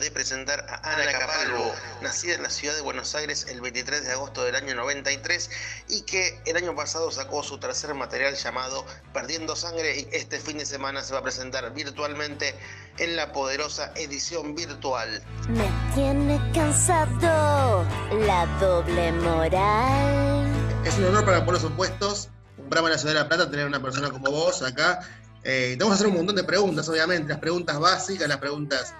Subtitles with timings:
[0.00, 4.12] De presentar a Ana Capalvo, nacida en la ciudad de Buenos Aires el 23 de
[4.12, 5.50] agosto del año 93
[5.88, 10.56] y que el año pasado sacó su tercer material llamado Perdiendo Sangre y este fin
[10.56, 12.54] de semana se va a presentar virtualmente
[12.96, 15.22] en la poderosa edición virtual.
[15.48, 17.84] Me tiene cansado
[18.26, 20.46] la doble moral.
[20.86, 23.66] Es un honor para Polos Opuestos, un programa de la Ciudad de la Plata, tener
[23.66, 25.00] una persona como vos acá.
[25.44, 28.94] Eh, te vamos a hacer un montón de preguntas, obviamente, las preguntas básicas, las preguntas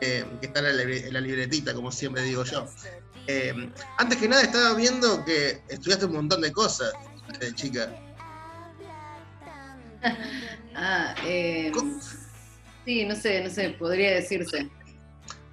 [0.00, 2.66] eh, que están en la, en la libretita, como siempre digo yo.
[3.28, 3.52] Eh,
[3.98, 6.92] antes que nada, estaba viendo que estudiaste un montón de cosas,
[7.40, 7.90] eh, chica.
[10.78, 11.98] Ah, eh, ¿Cómo,
[12.84, 14.68] sí, no sé, no sé, podría decirse.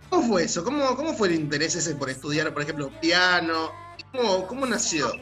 [0.09, 0.65] cómo fue eso?
[0.65, 3.71] ¿Cómo, ¿Cómo fue el interés ese por estudiar, por ejemplo, piano?
[4.11, 5.13] ¿Cómo, cómo nació?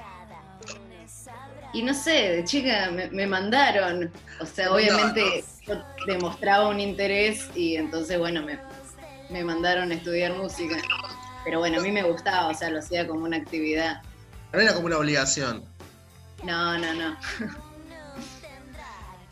[1.71, 5.75] Y no sé, de chica me, me mandaron, o sea, Te obviamente yo
[6.07, 8.57] demostraba un interés y entonces, bueno, me,
[9.31, 10.77] me mandaron a estudiar música.
[11.43, 14.01] Pero bueno, a mí me gustaba, o sea, lo hacía como una actividad.
[14.53, 15.63] No era como una obligación.
[16.43, 17.17] No, no, no.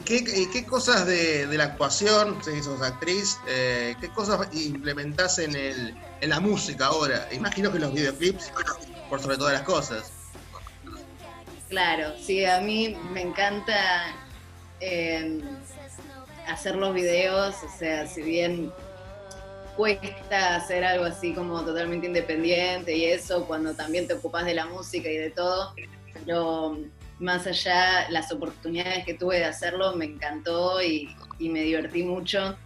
[0.06, 5.38] ¿Qué, eh, qué cosas de, de la actuación, si sos actriz, eh, qué cosas implementás
[5.38, 7.28] en, el, en la música ahora?
[7.32, 8.52] Imagino que los videoclips,
[9.10, 10.12] por sobre todas las cosas.
[11.70, 14.16] Claro, sí, a mí me encanta
[14.80, 15.42] eh,
[16.48, 18.72] hacer los videos, o sea, si bien
[19.80, 24.66] cuesta hacer algo así como totalmente independiente y eso, cuando también te ocupas de la
[24.66, 25.74] música y de todo,
[26.14, 26.78] pero
[27.18, 32.58] más allá, las oportunidades que tuve de hacerlo me encantó y, me divertí mucho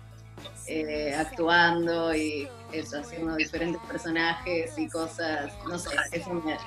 [0.65, 6.57] eh, actuando y eso, haciendo diferentes personajes y cosas, no sé, eso me,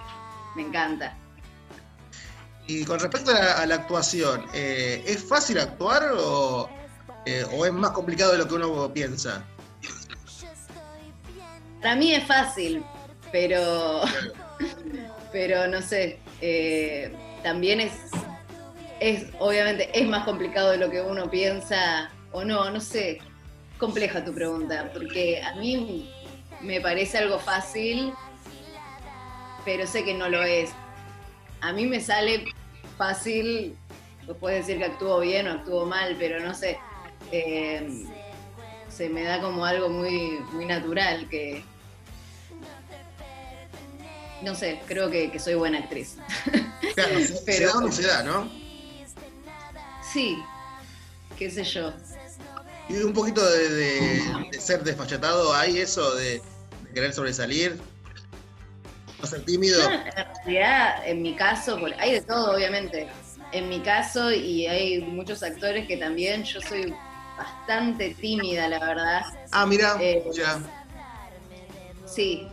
[0.54, 1.16] me encanta.
[2.68, 6.04] Y con respecto a la, actuación, eh, ¿es fácil actuar
[7.24, 9.44] eh, o es más complicado de lo que uno piensa?
[11.86, 12.82] Para mí es fácil,
[13.30, 14.00] pero,
[15.32, 17.14] pero no sé, eh,
[17.44, 17.92] también es,
[18.98, 23.20] es, obviamente, es más complicado de lo que uno piensa o no, no sé,
[23.78, 26.12] compleja tu pregunta, porque a mí
[26.60, 28.12] me parece algo fácil,
[29.64, 30.72] pero sé que no lo es.
[31.60, 32.46] A mí me sale
[32.98, 33.78] fácil,
[34.24, 36.80] pues puedes decir que actúo bien o actúo mal, pero no sé,
[37.30, 38.08] eh,
[38.88, 41.62] se me da como algo muy, muy natural que...
[44.42, 46.16] No sé, creo que, que soy buena actriz.
[46.94, 48.50] Claro, se, se Pero- da o no se da, ¿no?
[50.12, 50.38] Sí,
[51.38, 51.92] qué sé yo.
[52.88, 56.40] Y un poquito de, de- de ser desfachatado, ¿hay eso de,
[56.84, 57.78] de querer sobresalir?
[59.20, 59.80] ¿No ser tímido?
[59.80, 60.04] Yo, en
[60.44, 63.08] realidad, en mi caso, hay de todo, obviamente.
[63.52, 66.94] En mi caso, y hay muchos actores que también, yo soy
[67.36, 69.22] bastante tímida, la verdad.
[69.52, 70.60] Ah, mira, Eh, ya.
[72.06, 72.46] Sí,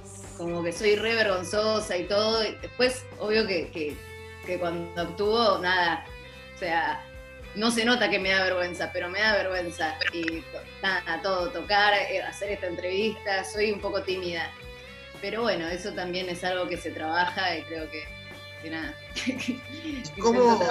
[0.43, 2.43] como que soy re vergonzosa y todo.
[2.43, 3.95] y después, obvio que, que,
[4.45, 6.05] que cuando actúo, nada,
[6.55, 7.03] o sea,
[7.55, 9.95] no se nota que me da vergüenza, pero me da vergüenza.
[10.11, 10.43] Y
[10.81, 14.51] nada, todo, tocar, eh, hacer esta entrevista, soy un poco tímida.
[15.21, 18.03] Pero bueno, eso también es algo que se trabaja y creo que,
[18.61, 18.93] que nada.
[20.19, 20.61] ¿Cómo,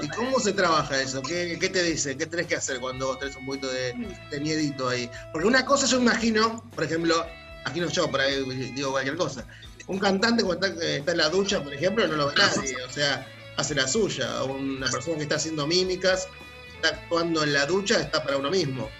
[0.00, 1.20] ¿Y cómo se trabaja eso?
[1.22, 2.16] ¿Qué, qué te dice?
[2.16, 3.94] ¿Qué tenés que hacer cuando tenés un poquito de,
[4.30, 5.10] de miedito ahí?
[5.32, 7.26] Porque una cosa yo imagino, por ejemplo,
[7.68, 8.42] imagino yo, por ahí
[8.74, 9.44] digo cualquier cosa,
[9.86, 12.76] un cantante cuando está, eh, está en la ducha, por ejemplo, no lo ve nadie,
[12.84, 13.26] o sea,
[13.56, 14.42] hace la suya.
[14.44, 16.28] Una persona que está haciendo mímicas,
[16.76, 18.90] está actuando en la ducha, está para uno mismo.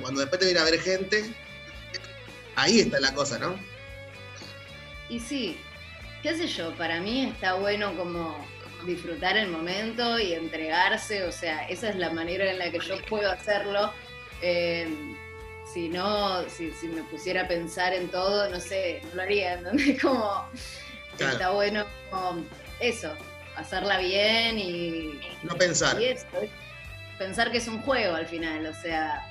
[0.00, 1.32] Cuando después te viene a ver gente,
[2.56, 3.54] ahí está la cosa, ¿no?
[5.08, 5.58] Y sí,
[6.22, 8.46] qué sé yo, para mí está bueno como
[8.86, 12.96] disfrutar el momento y entregarse, o sea, esa es la manera en la que yo
[13.08, 13.92] puedo hacerlo.
[14.40, 14.88] Eh,
[15.72, 19.54] si no, si, si me pusiera a pensar en todo, no sé, no lo haría,
[19.54, 20.00] ¿entendés?
[20.02, 20.48] Como
[21.16, 21.32] Claro.
[21.34, 22.44] está bueno como
[22.80, 23.14] eso,
[23.54, 26.00] pasarla bien y, No pensar.
[26.00, 26.48] y eso, es
[27.18, 29.22] pensar que es un juego al final, o sea,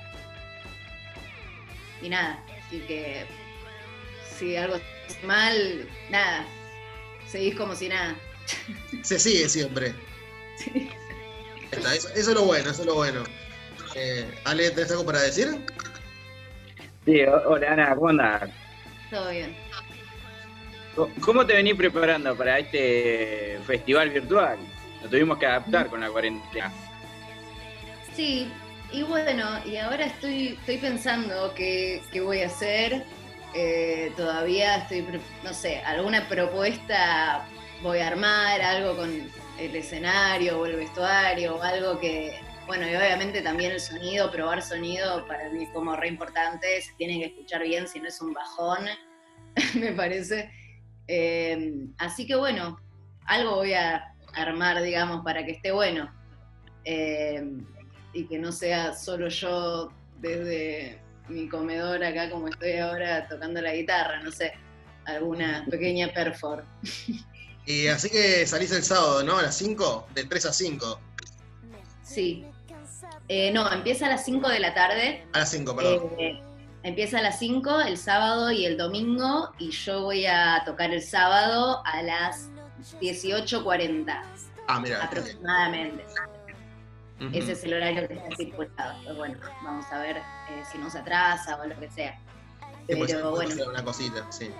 [2.00, 3.24] y nada, y que
[4.38, 6.46] si algo es mal, nada,
[7.28, 8.14] seguís como si nada.
[9.02, 9.92] Se sigue siempre.
[10.58, 10.90] Sí.
[11.72, 13.24] Eso, eso es lo bueno, eso es lo bueno.
[13.96, 15.48] Eh, Ale, ¿tenés algo para decir?
[17.04, 18.50] Sí, hola Ana, ¿cómo andás?
[19.10, 19.56] Todo bien.
[21.20, 24.58] ¿Cómo te venís preparando para este festival virtual?
[25.00, 26.70] Nos tuvimos que adaptar con la cuarentena.
[28.14, 28.52] Sí,
[28.92, 33.04] y bueno, y ahora estoy, estoy pensando qué, qué voy a hacer.
[33.54, 35.06] Eh, todavía estoy,
[35.42, 37.46] no sé, alguna propuesta
[37.82, 39.10] voy a armar, algo con
[39.58, 42.38] el escenario o el vestuario, o algo que,
[42.70, 46.92] bueno, y obviamente también el sonido, probar sonido para mí es como re importante, se
[46.92, 48.86] tiene que escuchar bien, si no es un bajón,
[49.74, 50.52] me parece.
[51.08, 52.80] Eh, así que bueno,
[53.26, 56.14] algo voy a armar, digamos, para que esté bueno.
[56.84, 57.42] Eh,
[58.12, 63.74] y que no sea solo yo desde mi comedor acá como estoy ahora tocando la
[63.74, 64.52] guitarra, no sé,
[65.06, 66.64] alguna pequeña perfor.
[67.66, 69.38] Y así que salís el sábado, ¿no?
[69.38, 71.00] A las 5, de 3 a 5.
[72.02, 72.49] Sí.
[73.32, 75.24] Eh, no, empieza a las 5 de la tarde.
[75.32, 76.10] A las 5, perdón.
[76.18, 76.42] Eh,
[76.82, 81.00] empieza a las 5 el sábado y el domingo y yo voy a tocar el
[81.00, 82.48] sábado a las
[83.00, 84.20] 18.40
[84.66, 85.04] ah, mira.
[85.04, 86.04] aproximadamente.
[87.32, 88.98] Ese es el horario que está estipulado.
[89.04, 92.18] Pero bueno, vamos a ver eh, si nos atrasa o lo que sea.
[92.88, 94.50] Sí, ser- Pero bueno, ser una cosita, sí.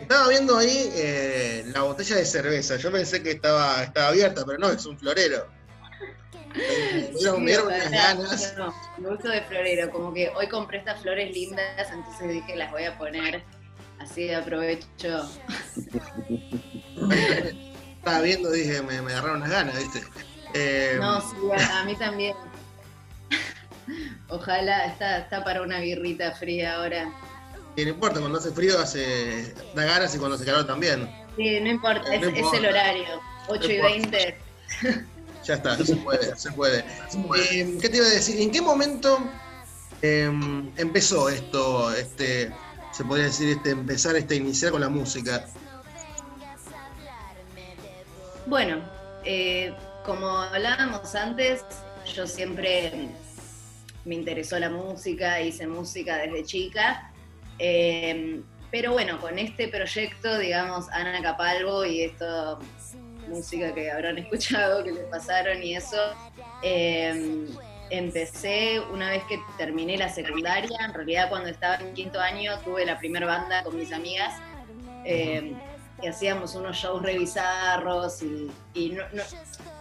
[0.00, 2.76] Estaba viendo ahí eh, la botella de cerveza.
[2.76, 5.60] Yo pensé que estaba, estaba abierta, pero no, es un florero.
[7.18, 8.54] Dieron Sí, ojalá, ganas.
[8.58, 12.70] no, me gusto de florero, como que hoy compré estas flores lindas, entonces dije las
[12.70, 13.42] voy a poner,
[14.00, 15.30] así de aprovecho.
[17.98, 20.02] Estaba viendo, dije, me, me agarraron unas ganas, ¿viste?
[20.54, 22.36] Eh, No, sí, a, a mí también.
[24.28, 27.10] Ojalá, está, está para una birrita fría ahora.
[27.76, 31.08] y no importa, cuando hace frío hace, da ganas y cuando hace calor también.
[31.36, 32.56] Sí, no importa, No es, es importa.
[32.58, 33.94] el horario, 8 y importa.
[33.94, 34.38] 20.
[35.44, 36.84] Ya está, se puede, se puede.
[37.50, 38.40] Eh, ¿Qué te iba a decir?
[38.40, 39.18] ¿En qué momento
[40.00, 40.30] eh,
[40.76, 42.52] empezó esto, este,
[42.92, 45.46] se podría decir, este, empezar, este, iniciar con la música?
[48.46, 48.82] Bueno,
[49.24, 49.74] eh,
[50.04, 51.64] como hablábamos antes,
[52.14, 53.08] yo siempre
[54.04, 57.12] me interesó la música, hice música desde chica,
[57.58, 58.42] eh,
[58.72, 62.58] pero bueno, con este proyecto, digamos, Ana Capalvo y esto,
[63.28, 65.96] música que habrán escuchado, que les pasaron y eso,
[66.62, 67.46] eh,
[67.90, 72.86] empecé una vez que terminé la secundaria, en realidad cuando estaba en quinto año tuve
[72.86, 74.34] la primera banda con mis amigas.
[75.04, 75.54] eh,
[76.00, 79.22] que hacíamos unos shows re bizarros y, y no- no-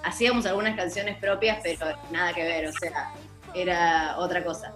[0.04, 3.12] hacíamos algunas canciones propias, pero nada que ver, o sea,
[3.56, 4.72] era otra cosa.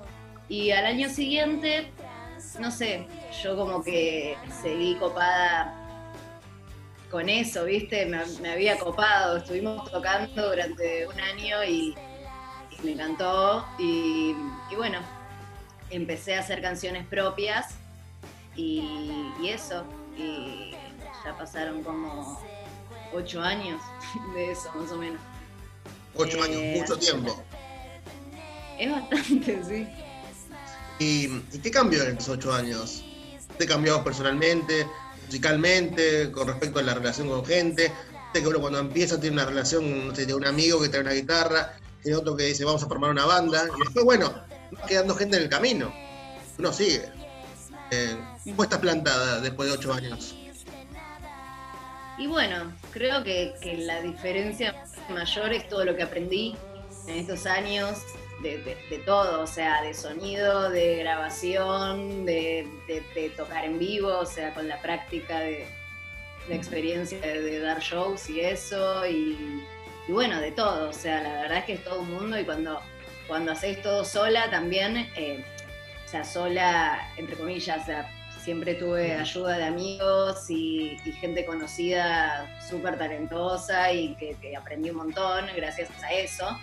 [0.50, 1.92] Y al año siguiente,
[2.60, 3.06] no sé,
[3.44, 5.85] yo como que seguí copada
[7.16, 8.06] con eso, ¿viste?
[8.08, 11.96] Me, me había copado, estuvimos tocando durante un año y,
[12.72, 13.66] y me encantó.
[13.80, 14.36] Y,
[14.70, 15.00] y bueno,
[15.90, 17.76] empecé a hacer canciones propias
[18.54, 19.86] y, y eso.
[20.18, 20.72] Y
[21.24, 22.38] ya pasaron como
[23.14, 23.82] ocho años
[24.34, 25.22] de eso, más o menos.
[26.16, 27.42] Ocho Eh, años, mucho tiempo.
[28.78, 29.88] Es bastante, sí.
[31.00, 33.06] ¿Y, y qué cambió en estos ocho años?
[33.58, 34.86] ¿Te cambió personalmente,
[35.26, 37.92] musicalmente, con respecto a la relación con gente?
[38.34, 41.02] Sé que uno cuando empieza tiene una relación, no sé, tiene un amigo que trae
[41.02, 44.34] una guitarra, tiene otro que dice vamos a formar una banda, y después, bueno,
[44.78, 45.94] va quedando gente en el camino.
[46.58, 47.10] Uno sigue.
[47.92, 50.36] Eh, ¿Cómo estás plantada después de ocho años?
[52.18, 56.56] Y bueno, creo que, que la diferencia mayor es todo lo que aprendí
[57.08, 58.00] en estos años,
[58.42, 64.18] de, de- de todo, o sea, de sonido, de grabación, de, de- tocar en vivo,
[64.20, 65.66] o sea, con la práctica de
[66.50, 69.64] la experiencia de, dar shows y eso, y,
[70.08, 72.44] y bueno, de todo, o sea, la verdad es que es todo un mundo y
[72.46, 72.80] cuando,
[73.28, 75.44] cuando haces todo sola también, eh,
[76.06, 78.12] o sea, sola, entre comillas, o sea,
[78.44, 84.92] siempre tuve ayuda de amigos y, y gente conocida súper talentosa y que, que aprendí
[84.92, 86.60] un montón gracias a eso.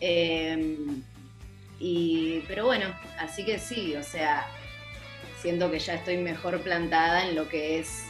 [0.00, 0.76] Eh,
[1.80, 4.46] y, pero bueno, así que sí, o sea,
[5.40, 8.04] siento que ya estoy mejor plantada en lo que es,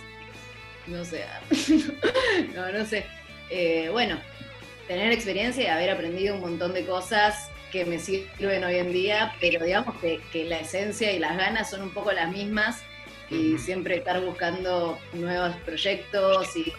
[0.89, 1.25] no sé,
[2.55, 3.07] no, no sé.
[3.49, 4.19] Eh, bueno,
[4.89, 9.35] tener experiencia y haber aprendido un montón de cosas que me sirven hoy en día,
[9.41, 12.83] pero digamos que, que la esencia y las ganas son un poco las mismas
[13.31, 16.73] y siempre estar buscando nuevos proyectos y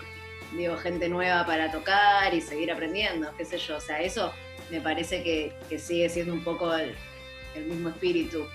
[0.58, 4.34] digo gente nueva para tocar y seguir aprendiendo, qué sé yo, o sea, eso
[4.72, 6.96] me parece que, que sigue siendo un poco el,
[7.56, 8.48] el mismo espíritu.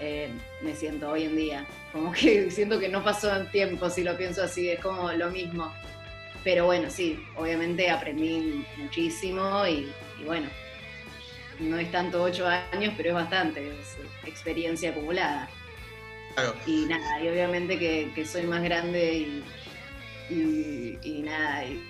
[0.00, 0.28] eh,
[0.62, 1.66] me siento hoy en día.
[1.92, 5.30] Como que siento que no pasó en tiempo, si lo pienso así, es como lo
[5.30, 5.72] mismo.
[6.44, 10.48] Pero bueno, sí, obviamente aprendí muchísimo y, y bueno,
[11.58, 13.96] no es tanto ocho años, pero es bastante, es
[14.28, 15.48] experiencia acumulada.
[16.34, 16.54] Claro.
[16.66, 19.44] Y nada, y obviamente que, que soy más grande y,
[20.30, 21.82] y- y nada, y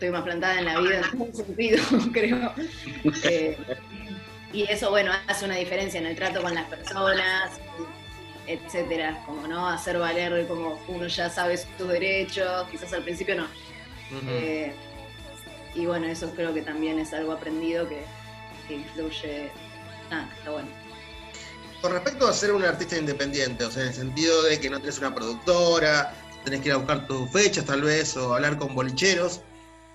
[0.00, 2.54] estoy más plantada en la vida en todo sentido, creo.
[3.24, 3.58] Eh,
[4.50, 7.60] y eso, bueno, hace una diferencia en el trato con las personas,
[8.46, 13.46] etcétera, como no hacer valer como uno ya sabe sus derechos, quizás al principio no.
[14.26, 14.72] Eh,
[15.74, 18.02] y bueno, eso creo que también es algo aprendido que,
[18.66, 19.50] que influye.
[20.10, 20.68] Ah, está bueno.
[21.82, 24.80] Con respecto a ser un artista independiente, o sea, en el sentido de que no
[24.80, 26.14] tenés una productora,
[26.44, 29.42] tenés que ir a buscar tus fechas tal vez, o hablar con bolicheros,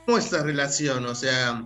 [0.06, 1.06] ¿cómo es esa relación?
[1.06, 1.66] O sea,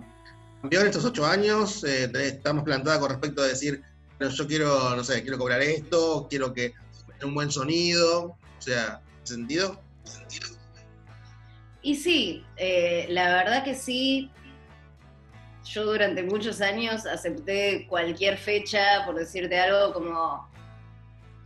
[0.60, 3.82] cambió en estos ocho años, eh, estamos plantadas con respecto a decir,
[4.18, 6.74] "Bueno, yo quiero, no sé, quiero cobrar esto, quiero que
[7.06, 9.80] tenga un buen sonido, o sea, ¿en ese sentido?
[11.82, 14.30] Y sí, eh, la verdad que sí.
[15.64, 20.48] Yo durante muchos años acepté cualquier fecha, por decirte algo, como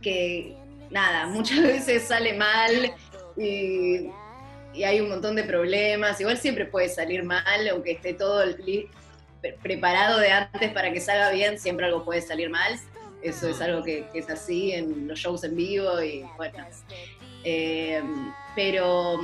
[0.01, 0.57] que
[0.89, 2.93] nada, muchas veces sale mal
[3.37, 4.09] y,
[4.75, 6.19] y hay un montón de problemas.
[6.19, 8.43] Igual siempre puede salir mal, aunque esté todo
[9.61, 12.79] preparado de antes para que salga bien, siempre algo puede salir mal.
[13.21, 16.65] Eso es algo que, es así en los shows en vivo y bueno.
[17.43, 18.01] Eh,
[18.55, 19.19] pero,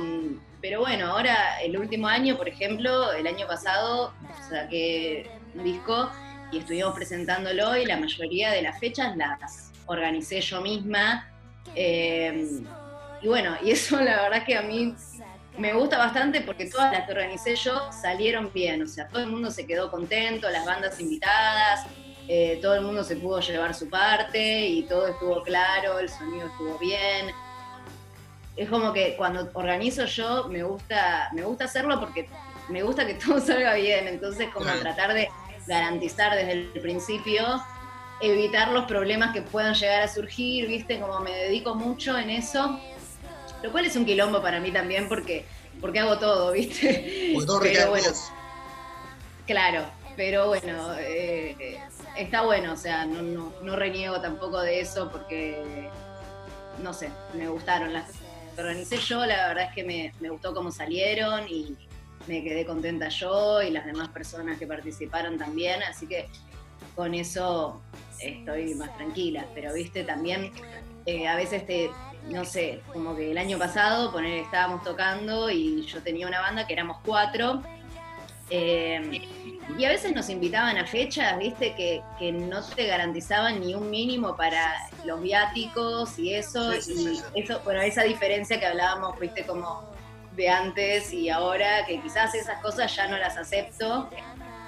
[0.60, 4.14] pero bueno, ahora el último año, por ejemplo, el año pasado
[4.48, 6.10] saqué un disco
[6.50, 11.28] y estuvimos presentándolo y la mayoría de las fechas las organicé yo misma.
[11.74, 12.62] Eh,
[13.22, 14.94] y bueno, y eso la verdad que a mí
[15.58, 19.28] me gusta bastante porque todas las que organicé yo salieron bien, o sea, todo el
[19.28, 21.86] mundo se quedó contento, las bandas invitadas,
[22.28, 26.46] eh, todo el mundo se pudo llevar su parte y todo estuvo claro, el sonido
[26.48, 27.30] estuvo bien.
[28.56, 32.28] Es como que cuando organizo yo me gusta, me gusta hacerlo porque
[32.68, 34.80] me gusta que todo salga bien, entonces como Claro.
[34.80, 35.28] tratar de
[35.66, 37.62] garantizar desde el principio,
[38.20, 42.78] evitar los problemas que puedan llegar a surgir, viste, como me dedico mucho en eso,
[43.62, 45.44] lo cual es un quilombo para mí también porque,
[45.80, 47.32] porque hago todo, viste.
[47.34, 48.08] Porque todo Pero bueno.
[49.46, 49.84] Claro,
[50.16, 51.80] pero bueno, eh,
[52.16, 55.88] está bueno, o sea, no, no, no reniego tampoco de eso porque,
[56.82, 58.10] no sé, me gustaron las
[58.58, 61.74] organicé yo, la verdad es que me, me gustó cómo salieron y
[62.26, 66.28] me quedé contenta yo y las demás personas que participaron también, así que
[66.94, 67.80] con eso
[68.18, 70.52] estoy más tranquila, pero viste, también
[71.06, 71.90] eh, a veces te,
[72.28, 76.66] no sé, como que el año pasado, poner, estábamos tocando y yo tenía una banda
[76.66, 77.62] que éramos cuatro.
[78.50, 79.22] eh,
[79.78, 83.88] y a veces nos invitaban a fechas, viste, que, que no te garantizaban ni un
[83.90, 86.72] mínimo para los viáticos y eso.
[86.72, 89.90] Sí, sí, y sí, eso, bueno, esa diferencia que hablábamos, viste, como
[90.36, 94.10] de antes y ahora, que quizás esas cosas ya no las acepto.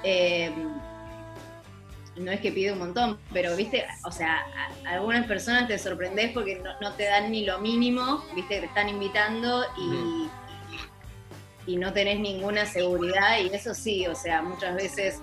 [0.04, 0.52] Eh,
[2.16, 4.44] no es que pide un montón, pero viste, o sea,
[4.84, 8.60] a- a algunas personas te sorprendés porque no, no te dan ni lo mínimo, viste,
[8.60, 10.28] te están invitando y,
[11.66, 15.20] y no tenés ninguna seguridad y eso sí, o sea, muchas veces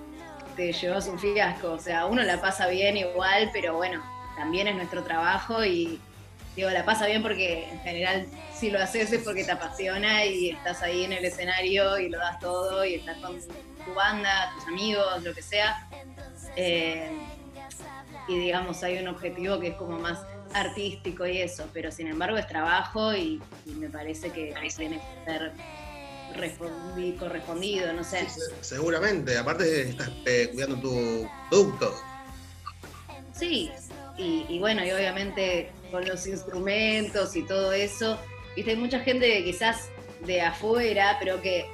[0.56, 4.02] te llevas un fiasco, o sea, uno la pasa bien igual, pero bueno,
[4.36, 5.98] también es nuestro trabajo y
[6.56, 10.50] digo, la pasa bien porque en general si lo haces es porque te apasiona y
[10.50, 14.68] estás ahí en el escenario y lo das todo y estás con tu banda, tus
[14.68, 15.88] amigos, lo que sea.
[16.56, 17.10] Eh,
[18.28, 20.20] y digamos, hay un objetivo que es como más
[20.54, 25.24] artístico y eso, pero sin embargo es trabajo y, y me parece que tiene que
[25.30, 25.52] ser
[26.36, 28.28] respondi- correspondido, no sé.
[28.28, 31.94] Sí, seguramente, aparte estás eh, cuidando tu producto.
[33.34, 33.70] Sí,
[34.18, 38.18] y, y bueno, y obviamente con los instrumentos y todo eso,
[38.54, 39.88] viste, hay mucha gente que quizás
[40.26, 41.66] de afuera, pero que,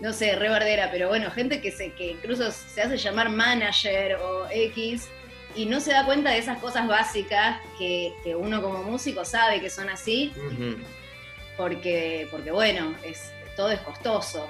[0.00, 4.16] no sé, re bardera, pero bueno, gente que, se, que incluso se hace llamar manager
[4.16, 5.08] o X
[5.54, 9.60] y no se da cuenta de esas cosas básicas que, que uno como músico sabe
[9.60, 10.32] que son así,
[11.56, 14.48] porque, porque bueno, es, todo es costoso.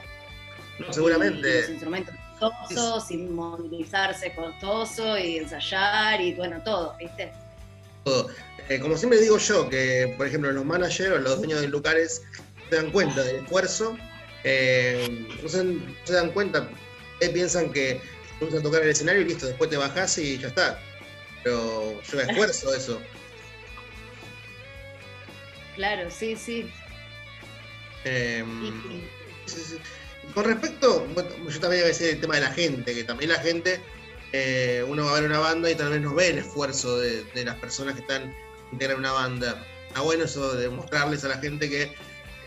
[0.78, 1.66] No, Y los seguramente.
[1.70, 7.32] instrumentos costosos, y movilizarse es costoso, y ensayar, y bueno, todo, ¿viste?
[8.04, 8.28] todo.
[8.68, 12.22] Eh, como siempre digo yo, que por ejemplo los managers o los dueños de lugares
[12.68, 13.96] se dan cuenta del esfuerzo,
[14.44, 16.68] eh, no, se, no se dan cuenta,
[17.20, 18.00] eh, piensan que
[18.40, 20.80] vas a tocar el escenario y listo, después te bajás y ya está.
[21.42, 23.02] Pero lleva esfuerzo eso.
[25.76, 26.70] Claro, sí, sí.
[28.04, 32.94] Eh, Y- Con respecto, bueno, yo también iba a decir el tema de la gente,
[32.94, 33.80] que también la gente,
[34.32, 37.24] eh, uno va a ver una banda y tal vez no ve el esfuerzo de,
[37.24, 38.34] de las personas que están
[38.70, 39.66] integrar una banda.
[39.88, 41.92] Está bueno eso de mostrarles a la gente que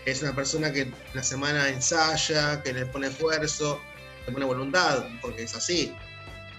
[0.06, 3.80] es una persona que la semana ensaya, que le pone esfuerzo,
[4.24, 5.94] que pone voluntad, porque es así.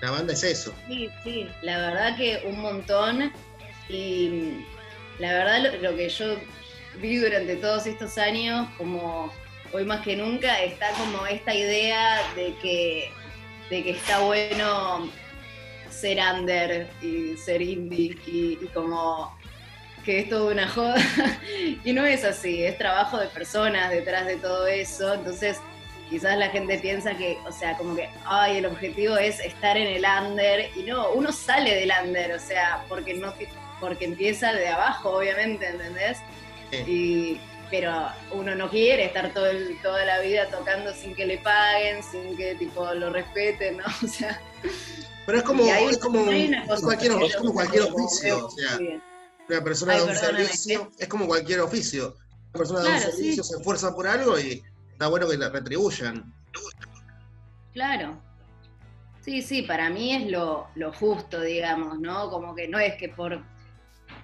[0.02, 0.74] La banda es eso.
[0.88, 3.32] Sí, sí, la verdad que un montón.
[3.88, 4.66] Y
[5.20, 6.38] la verdad lo, que yo
[7.00, 9.32] vi durante todos estos años, como
[9.74, 13.12] hoy más que nunca, está como esta idea de que,
[13.70, 15.10] de que está bueno
[15.90, 19.38] ser under y ser indie y como
[20.06, 20.96] que es todo una joda.
[21.84, 25.14] y no es así, es trabajo de personas detrás de todo eso.
[25.16, 25.58] Entonces,
[26.10, 29.88] quizás la gente piensa que, o sea, como que, ay, el objetivo es estar en
[29.88, 30.70] el under.
[30.78, 33.34] Y no, uno sale del under, o sea, porque no
[33.82, 36.18] porque empieza de abajo, obviamente, ¿entendés?
[36.72, 36.78] Sí.
[36.88, 41.40] Y, pero uno no quiere estar todo el- toda la vida tocando sin que le
[41.40, 43.84] paguen, sin que tipo lo respeten, ¿no?
[44.04, 44.40] O sea,
[45.26, 46.24] Pero es como, es como,
[46.84, 48.46] cualquier, es como cualquier oficio.
[48.46, 48.78] O sea.
[49.50, 52.16] Una persona Ay, da un perdóname, servicio, es como cualquier oficio.
[52.54, 53.50] Una persona Claro, un servicio, sí.
[53.50, 56.34] se esfuerza por algo y está bueno que le retribuyan.
[57.74, 58.22] Claro.
[59.22, 62.30] Sí, sí, para mí es lo, lo justo, digamos, ¿no?
[62.30, 63.42] Como que no es que por,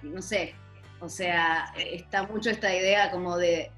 [0.02, 0.54] no sé,
[1.00, 3.70] o sea, está mucho esta idea como de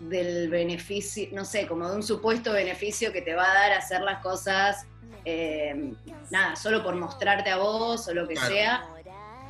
[0.00, 4.00] del beneficio, no sé, como de un supuesto beneficio que te va a dar hacer
[4.00, 4.86] las cosas,
[5.26, 5.92] eh,
[6.30, 8.48] nada, solo por mostrarte a vos o lo que Claro.
[8.48, 8.88] sea.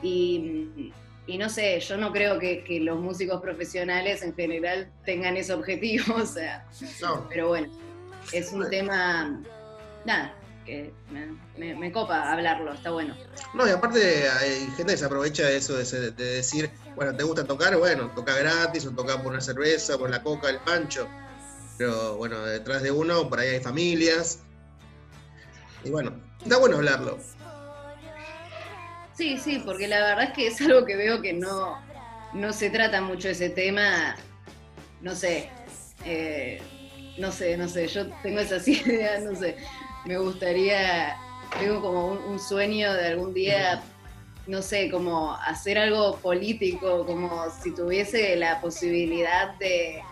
[0.03, 0.93] Y,
[1.27, 5.53] y no sé, yo no creo que, que los músicos profesionales en general tengan ese
[5.53, 6.67] objetivo, o sea,
[7.01, 7.69] No, pero bueno,
[8.33, 9.41] es un tema,
[10.05, 10.35] nada,
[10.67, 13.17] que me, me- me copa hablarlo, está bueno.
[13.55, 17.23] no, y aparte hay gente que se aprovecha de eso, de, de decir, bueno, ¿te
[17.23, 17.77] gusta tocar?
[17.79, 21.09] Bueno, toca gratis, o toca por una cerveza, por la coca, el pancho.
[21.79, 24.41] Pero bueno, detrás de uno, por ahí hay familias.
[25.83, 26.13] Y bueno,
[26.43, 27.19] está bueno hablarlo.
[29.21, 31.79] Sí, sí, porque la verdad es que es algo que veo que no,
[32.33, 34.17] no se trata mucho ese tema,
[35.03, 35.51] no sé,
[36.07, 36.63] eh,
[37.19, 39.59] no sé, no sé, yo tengo esas ideas, no sé,
[40.07, 41.19] me gustaría,
[41.59, 43.83] tengo como un, un sueño de algún día,
[44.47, 50.03] no sé, como hacer algo político, como si tuviese la posibilidad de,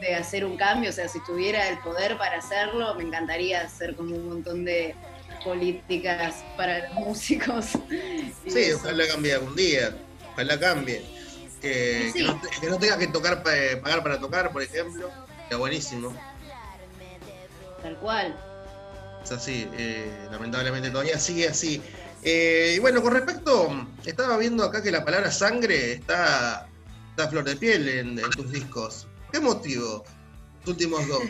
[0.00, 3.94] de hacer un cambio, o sea, si tuviera el poder para hacerlo, me encantaría hacer
[3.94, 4.94] como un montón de
[5.46, 7.66] políticas para los músicos.
[8.46, 8.78] Sí, eso.
[8.78, 9.96] ojalá cambie algún día.
[10.32, 11.02] Ojalá cambie.
[11.62, 12.18] Que, Sí.
[12.18, 15.10] que no, que no tenga que tocar eh, pagar para tocar, por ejemplo.
[15.44, 16.14] Está buenísimo.
[17.82, 18.36] Tal cual.
[19.24, 19.68] Es así.
[19.78, 21.80] eh, lamentablemente todavía sigue así.
[22.22, 26.66] Eh, y bueno, con respecto, estaba viendo acá que la palabra sangre está,
[27.10, 29.06] está a flor de piel en, en tus discos.
[29.32, 30.04] ¿Qué motivo?
[30.60, 31.22] Los últimos dos.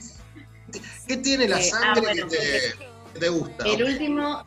[0.72, 2.74] ¿Qué- ¿Qué tiene la Eh, ah, sangre bueno, que, te,
[3.16, 3.64] te gusta?
[3.66, 4.44] El último,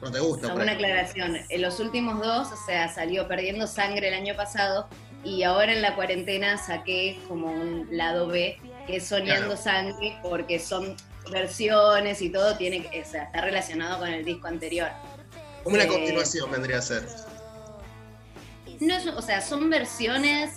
[0.00, 4.14] No te gusta, una aclaración, en los últimos dos, o sea, salió perdiendo sangre el
[4.14, 4.88] año pasado
[5.24, 9.62] y ahora en la cuarentena saqué como un lado B, que es soñando Claro.
[9.62, 10.96] sangre, porque son
[11.30, 14.88] versiones y todo, tiene, que- o sea, está relacionado con el disco anterior.
[15.62, 17.06] Como una eh, continuación vendría a ser.
[18.80, 20.56] No es- o sea, son versiones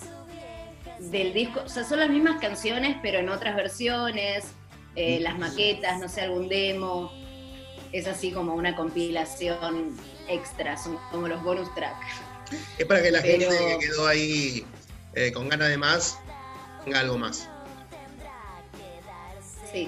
[0.99, 4.45] del disco, o sea, son las mismas canciones, pero en otras versiones,
[4.95, 7.11] eh, las maquetas, no sé, algún demo.
[7.95, 9.95] Es así como una compilación
[10.27, 11.95] extra, son como los bonus track.
[12.77, 14.65] Es para que la Pero- gente que quedó ahí
[15.13, 16.19] eh, con ganas de más,
[16.83, 17.47] tenga algo más.
[19.71, 19.87] Sí.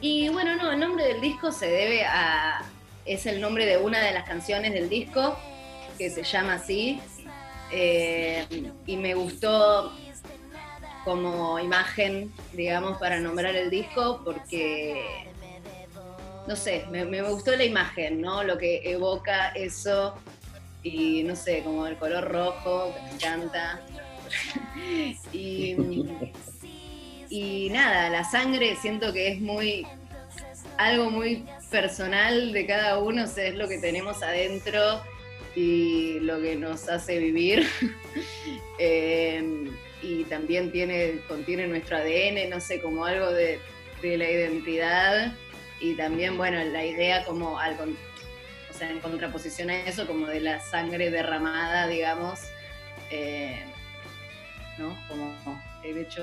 [0.00, 2.62] Y bueno, no, el nombre del disco se debe a.
[3.04, 5.36] Es el nombre de una de las canciones del disco,
[5.98, 7.00] que se llama así.
[7.72, 8.46] Eh,
[8.86, 9.92] y me gustó
[11.04, 15.26] como imagen, digamos, para nombrar el disco, porque.
[16.46, 18.42] No sé, me, me gustó la imagen, ¿no?
[18.42, 20.14] Lo que evoca eso.
[20.82, 23.80] Y no sé, como el color rojo, que me encanta.
[25.32, 25.76] y.
[27.32, 29.86] Y nada, la sangre siento que es muy
[30.78, 35.00] algo muy personal de cada uno, o sea, es lo que tenemos adentro
[35.54, 37.66] y lo que nos hace vivir.
[38.82, 39.70] Eh,
[40.02, 43.58] y también tiene, contiene nuestro ADN, no sé, como algo de,
[44.00, 45.34] de la identidad.
[45.80, 47.76] Y también, bueno, la idea como al
[48.70, 52.40] o sea, en contraposición a eso, como de la sangre derramada, digamos.
[53.10, 53.64] eh,
[54.78, 54.96] ¿no?
[55.08, 55.34] Como
[55.84, 56.22] el hecho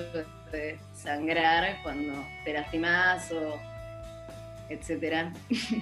[0.52, 3.60] de sangrar cuando te lastimas o
[4.70, 5.34] etcétera.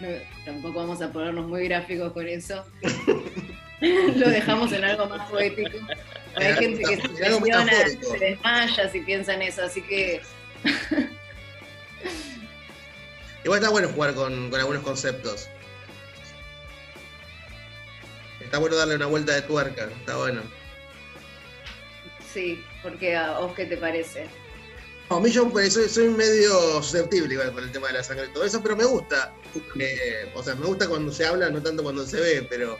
[0.00, 0.08] No,
[0.44, 2.64] tampoco vamos a ponernos muy gráficos con eso.
[3.80, 5.78] Lo dejamos en algo más poético.
[6.34, 10.22] Hay En gente que se se desmaya si piensa en eso, así que
[13.44, 15.48] Igual está bueno jugar con, con algunos conceptos.
[18.40, 20.42] Está bueno darle una vuelta de tuerca, está bueno.
[22.32, 24.26] Sí, porque a vos qué te parece.
[25.10, 28.26] No, a mí yo soy, soy medio susceptible igual con el tema de la sangre
[28.26, 29.34] y todo eso, pero me gusta.
[29.78, 32.78] Eh, o sea, me gusta cuando se habla, no tanto cuando se ve, pero,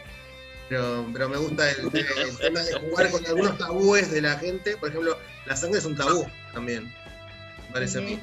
[0.69, 4.77] pero, pero me gusta el, el tema de jugar con algunos tabúes de la gente.
[4.79, 6.85] Por ejemplo, la sangre es un tabú también,
[7.67, 8.19] me parece a mí.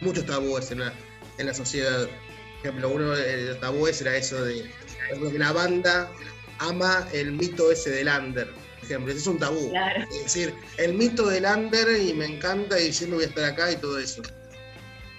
[0.00, 0.92] Muchos tabúes en la,
[1.38, 2.06] en la sociedad.
[2.06, 4.70] Por ejemplo, uno de los tabúes era eso de
[5.10, 6.10] que la banda
[6.58, 8.50] ama el mito ese del under.
[8.52, 9.70] Por ejemplo, ese es un tabú.
[9.70, 10.02] Claro.
[10.10, 13.70] Es decir, el mito del under y me encanta y siempre voy a estar acá
[13.70, 14.22] y todo eso.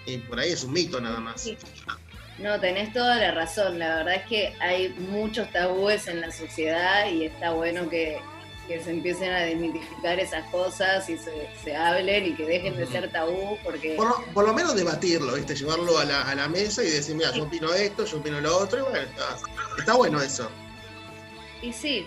[0.06, 1.42] Y por ahí es un mito nada más.
[1.42, 1.58] Sí.
[2.40, 3.80] No, tenés toda la razón.
[3.80, 8.20] La verdad es que hay muchos tabúes en la sociedad y está bueno que,
[8.68, 12.86] que se empiecen a desmitificar esas cosas y se, se hablen y que dejen de
[12.86, 13.96] ser tabú porque...
[13.96, 15.56] Por lo, por lo menos debatirlo, ¿viste?
[15.56, 18.58] Llevarlo a la, a la mesa y decir, mira, yo opino esto, yo opino lo
[18.58, 19.38] otro, y bueno, está,
[19.78, 20.52] está bueno eso.
[21.62, 22.06] Y sí,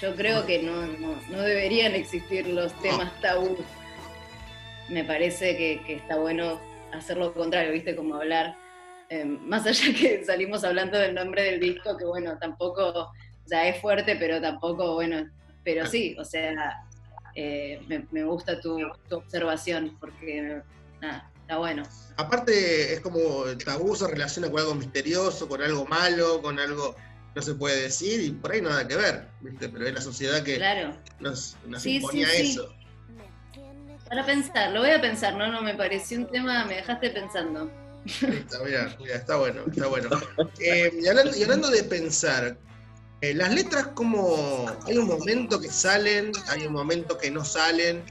[0.00, 3.56] yo creo que no, no, no deberían existir los temas tabú.
[4.88, 6.60] Me parece que, que está bueno
[6.92, 7.96] hacer lo contrario, ¿viste?
[7.96, 8.56] Como hablar,
[9.08, 13.12] eh, más allá que salimos hablando del nombre del disco, que bueno, tampoco, o
[13.46, 15.28] sea, es fuerte, pero tampoco, bueno,
[15.64, 16.84] pero sí, o sea,
[17.34, 20.60] eh, me, me gusta tu, tu observación, porque
[21.00, 21.82] nada, está bueno.
[22.16, 26.94] Aparte, es como el tabú se relaciona con algo misterioso, con algo malo, con algo
[27.34, 29.68] no se puede decir y por ahí nada que ver, ¿viste?
[29.68, 30.96] Pero es la sociedad que Claro.
[31.18, 32.50] nos, nos Sí, imponía sí, sí.
[32.52, 32.72] eso.
[34.08, 37.68] Para pensar, lo voy a pensar, no, no, me pareció un tema, me dejaste pensando.
[38.04, 40.10] Está, mira, mira, está bueno, está bueno.
[40.60, 42.56] Eh, y, hablando, y hablando de pensar,
[43.24, 48.04] eh, las letras como hay un momento que salen, hay un momento que no salen.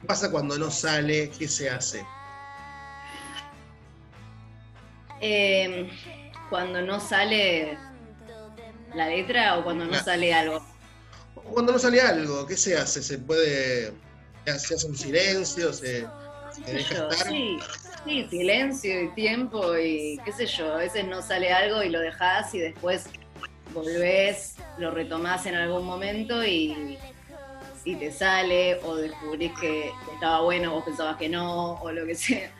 [0.00, 1.30] ¿Qué pasa cuando no sale?
[1.30, 2.04] ¿Qué se hace?
[5.20, 5.88] Eh,
[6.50, 7.78] cuando no sale
[8.94, 10.02] la letra o cuando no Ah.
[10.02, 10.64] sale algo.
[11.52, 13.02] Cuando no sale algo, ¿qué se hace?
[13.02, 13.92] ¿Se puede,
[14.44, 15.72] se hace un silencio?
[15.72, 16.06] ¿Se,
[16.66, 17.28] deja yo, estar?
[17.28, 17.58] Sí,
[18.04, 22.00] sí, silencio y tiempo y qué sé yo, a veces no sale algo y lo
[22.00, 23.04] dejás y después
[23.76, 26.98] volvés, lo retomás en algún momento y,
[27.84, 32.14] y te sale o descubrís que estaba bueno, vos pensabas que no o lo que
[32.14, 32.50] sea.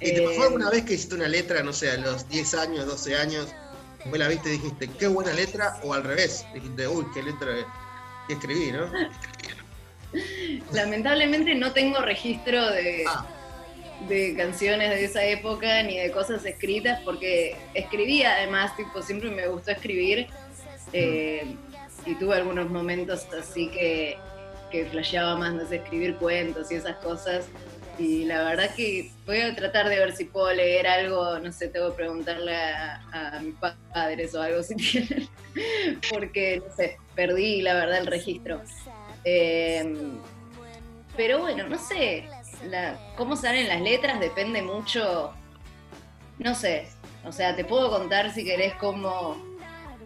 [0.00, 2.54] ¿Y te pasó Eh, alguna vez que hiciste una letra, no sé, a los 10
[2.54, 3.48] años, 12 años,
[3.98, 7.48] después la viste y dijiste, qué buena letra, o al revés, dijiste, uy, qué letra
[8.26, 8.90] que escribí, ¿no?
[10.72, 13.24] Lamentablemente no tengo registro de, Ah.
[14.08, 19.46] De canciones de esa época ni de cosas escritas porque escribía además, tipo, siempre me
[19.48, 20.28] gustó escribir
[20.92, 21.56] eh,
[22.04, 24.16] y tuve algunos momentos así que,
[24.70, 27.46] que flasheaba más, no sé, escribir cuentos y esas cosas.
[27.98, 31.68] Y la verdad que voy a tratar de ver si puedo leer algo, no sé,
[31.68, 33.54] tengo que preguntarle a, a mis
[33.92, 35.28] padres o algo si tienen,
[36.10, 38.62] porque, no sé, perdí la verdad el registro.
[39.24, 39.94] Eh,
[41.16, 42.26] pero bueno, no sé,
[42.68, 45.32] la- cómo salen las letras depende mucho,
[46.38, 46.88] no sé,
[47.24, 49.36] o sea, te puedo contar si querés como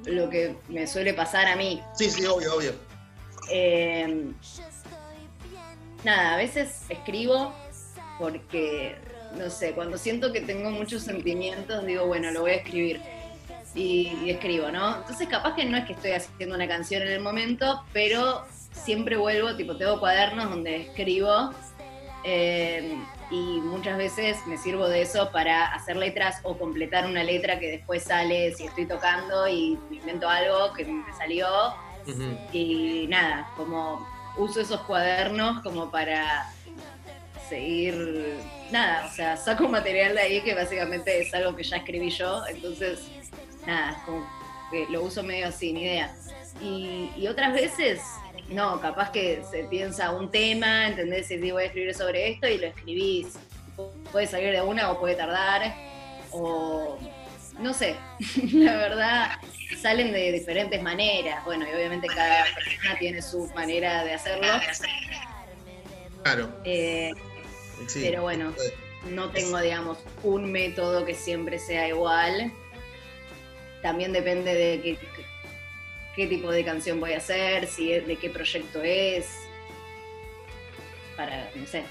[0.05, 1.83] lo que me suele pasar a mí.
[1.95, 2.73] Sí, sí, obvio, obvio.
[3.51, 4.27] Eh,
[6.05, 7.53] nada, a veces escribo
[8.19, 8.97] porque,
[9.37, 13.01] no sé, cuando siento que tengo muchos sentimientos, digo, bueno, lo voy a escribir.
[13.75, 14.97] Y, y escribo, ¿no?
[14.97, 18.43] Entonces capaz que no es que estoy haciendo una canción en el momento, pero
[18.73, 21.51] siempre vuelvo, tipo, tengo cuadernos donde escribo
[22.29, 22.99] eh,
[23.31, 27.71] y muchas veces me sirvo de eso para hacer letras o completar una letra que
[27.71, 31.47] después sale si estoy tocando y invento algo que me salió
[32.53, 34.05] y nada, como
[34.37, 36.53] uso esos cuadernos como para
[37.49, 38.39] seguir,
[38.73, 42.45] nada, o sea, saco material de ahí que básicamente es algo que ya escribí yo,
[42.49, 43.07] entonces,
[43.67, 44.29] nada, como
[44.73, 46.13] que lo uso medio sin idea.
[46.61, 48.01] Y, y otras veces,
[48.51, 51.31] no, capaz que se piensa un tema, ¿entendés?
[51.31, 53.35] Y voy a escribir sobre esto y lo escribís.
[53.77, 55.75] Pu- Puede salir de una o puede tardar,
[56.31, 56.99] o
[57.59, 57.97] no sé,
[58.53, 59.31] la verdad,
[59.81, 61.45] salen de diferentes maneras.
[61.45, 64.47] Bueno, y obviamente cada persona tiene su manera de hacerlo.
[66.23, 67.13] Claro, eh,
[67.87, 68.01] sí.
[68.05, 68.53] pero bueno,
[69.11, 72.53] no tengo, digamos, un método que siempre sea igual.
[73.83, 74.99] También depende de qué,
[76.17, 79.27] qué tipo de canción voy a hacer, si es, de qué proyecto es.
[81.17, 81.85] Para, no sé.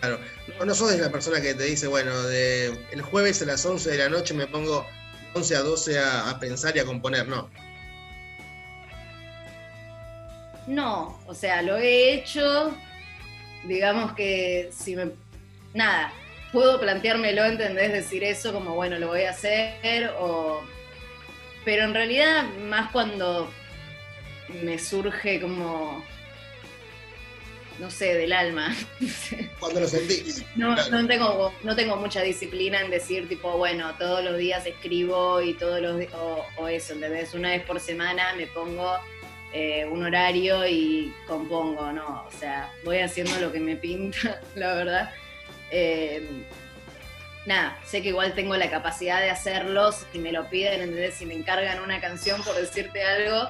[0.00, 0.18] Claro.
[0.58, 3.90] No, no sos la persona que te dice, bueno, de el jueves a las 11
[3.90, 4.86] de la noche me pongo
[5.34, 7.50] 11 a 12 a, a pensar y a componer, no.
[10.66, 12.74] No, o sea, lo he hecho,
[13.64, 15.10] digamos que si me...
[15.74, 16.12] Nada,
[16.52, 17.92] puedo planteármelo, ¿entendés?
[17.92, 20.62] Decir eso como, bueno, lo voy a hacer, o...
[21.64, 23.50] Pero en realidad, más cuando
[24.62, 26.04] me surge como
[27.78, 28.76] no sé, del alma.
[29.58, 30.44] Cuando lo sentís.
[30.54, 30.90] No, Claro.
[31.00, 35.54] no, tengo, no tengo mucha disciplina en decir, tipo, bueno, todos los días escribo y
[35.54, 37.32] todos los o, o eso, ¿entendés?
[37.32, 38.98] Una vez por semana me pongo
[39.54, 42.26] eh, un horario y compongo, ¿no?
[42.28, 45.14] O sea, voy haciendo lo que me pinta, la verdad.
[45.70, 46.22] Eh,
[47.46, 51.14] nada, sé que igual tengo la capacidad de hacerlo si me lo piden, ¿entendés?
[51.14, 53.48] Si me encargan una canción por decirte algo,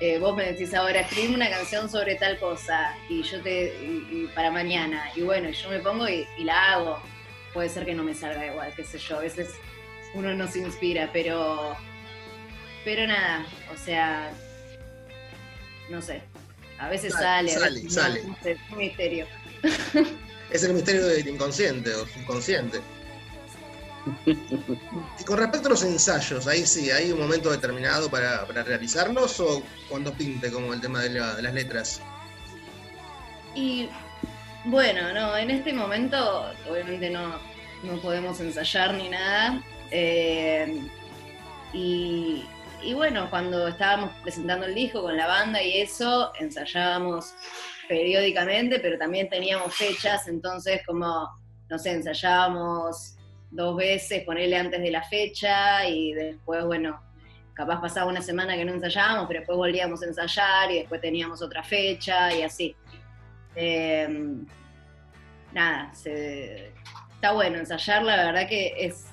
[0.00, 4.24] eh, vos me decís ahora, escribime una canción sobre tal cosa y yo te, y-
[4.24, 7.02] y para mañana, y bueno, yo me pongo y, y la hago.
[7.52, 9.50] Puede ser que no me salga igual, qué sé yo, a veces
[10.14, 11.76] uno no se inspira, pero,
[12.84, 14.30] pero nada, o sea,
[15.90, 16.22] no sé,
[16.78, 18.22] a veces Sale, sale, a sale, veces sale.
[18.22, 19.26] no, no sé, es un misterio.
[20.50, 22.80] Es el misterio del inconsciente o subconsciente.
[25.18, 29.38] Y con respecto a los ensayos, ahí sí, ¿hay un momento determinado para, para realizarlos
[29.40, 32.00] o cuando pinte, como el tema de, la- de las letras?
[33.54, 33.88] Y
[34.64, 37.38] bueno, no, en este momento obviamente no,
[37.82, 39.62] no podemos ensayar ni nada.
[39.90, 40.80] eh,
[41.72, 42.44] y,
[42.82, 47.34] y bueno, cuando estábamos presentando el disco con la banda y eso, ensayábamos
[47.88, 51.28] periódicamente, pero también teníamos fechas, entonces como,
[51.68, 53.16] no sé, ensayábamos
[53.50, 57.00] dos veces, ponerle antes de la fecha y después, bueno,
[57.54, 61.42] capaz pasaba una semana que no ensayábamos, pero después volvíamos a ensayar y después teníamos
[61.42, 62.74] otra fecha y así.
[63.56, 64.08] Eh,
[65.52, 66.72] nada, se-
[67.14, 69.06] está bueno ensayar, la verdad que es,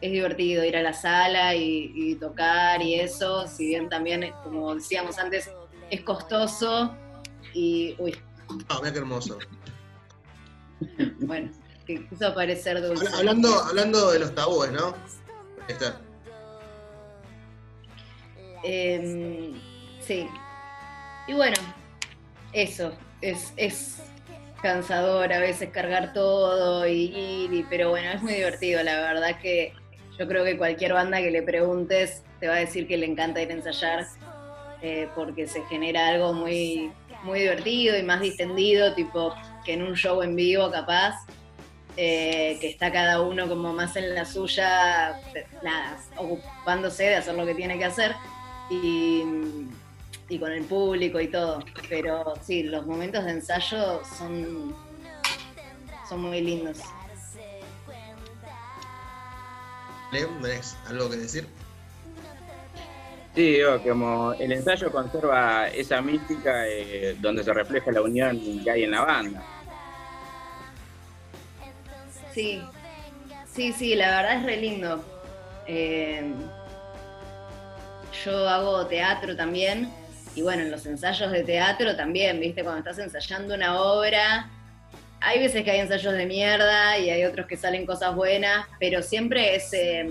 [0.00, 4.74] es divertido ir a la sala y, y tocar y eso, si bien también, como
[4.74, 5.50] decíamos antes,
[5.90, 6.96] es costoso
[7.52, 8.16] y, uy,
[8.68, 9.38] Ah, mira qué hermoso.
[11.20, 11.50] bueno,
[11.98, 13.06] que quiso parecer dulce.
[13.06, 14.94] Habla- Hablando, hablando de los tabúes, ¿no?
[15.68, 16.00] Está.
[18.64, 19.52] Eh,
[20.00, 20.28] sí.
[21.26, 21.56] Y bueno,
[22.52, 23.98] eso, es, es
[24.62, 29.38] cansador a veces cargar todo y ir, y- pero bueno, es muy divertido, la verdad
[29.40, 29.72] que
[30.18, 33.40] yo creo que cualquier banda que le preguntes te va a decir que le encanta
[33.40, 34.06] ir a ensayar,
[34.82, 39.94] eh, porque se genera algo muy, muy divertido y más distendido, tipo que en un
[39.94, 41.14] show en vivo capaz,
[42.02, 45.20] eh, que está cada uno como más en la suya,
[45.62, 48.16] nada, ocupándose de hacer lo que tiene que hacer
[48.70, 49.22] y,
[50.30, 51.62] y con el público y todo.
[51.90, 54.74] Pero sí, los momentos de ensayo son,
[56.08, 56.78] son muy lindos.
[60.10, 60.24] ¿Le?
[60.24, 61.46] ¿Tenés algo que decir?
[63.34, 68.70] Sí, digo, como el ensayo conserva esa mística eh, donde se refleja la unión que
[68.70, 69.59] hay en la banda.
[72.32, 72.60] Sí,
[73.52, 75.04] sí, sí, la verdad es re lindo.
[75.66, 76.32] Eh,
[78.24, 79.92] yo hago teatro también,
[80.34, 84.50] y bueno, en los ensayos de teatro también, viste, cuando estás ensayando una obra,
[85.20, 89.02] hay veces que hay ensayos de mierda y hay otros que salen cosas buenas, pero
[89.02, 90.08] siempre es, eh,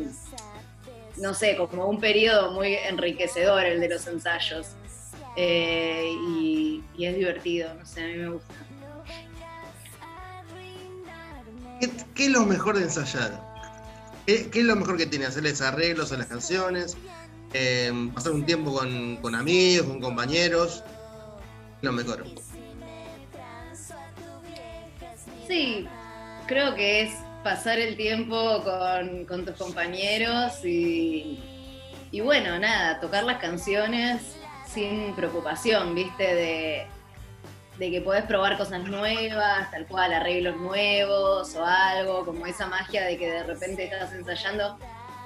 [1.18, 4.68] no sé, como un periodo muy enriquecedor el de los ensayos.
[5.36, 8.54] Eh, y, y es divertido, no sé, a mí me gusta.
[11.80, 13.42] ¿Qué, es lo mejor de ensayar?
[14.26, 15.26] ¿Qué, es lo mejor que tiene?
[15.26, 16.98] ¿Hacerles arreglos a las canciones?
[17.54, 20.84] Eh, ¿Pasar un tiempo con, con amigos, con compañeros?
[21.82, 22.26] ¿Qué es lo mejor?
[25.48, 25.88] Sí,
[26.48, 27.14] creo que es
[27.44, 31.40] pasar el tiempo con, con tus compañeros y,
[32.12, 34.22] y bueno, nada, tocar las canciones
[34.72, 36.88] sin preocupación, viste, de,
[37.80, 43.06] de que podés probar cosas nuevas, tal cual, arreglos nuevos o algo, como esa magia
[43.06, 44.78] de que de repente estás ensayando